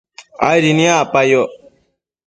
aidi 0.47 0.71
niacpayoc 0.77 1.51